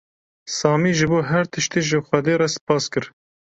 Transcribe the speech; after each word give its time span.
Samî 0.57 0.91
ji 0.97 1.05
bo 1.11 1.19
her 1.31 1.45
tiştî 1.53 1.79
ji 1.89 1.97
Xwedê 2.07 2.35
re 2.41 2.47
spas 2.53 2.83
kir. 2.91 3.05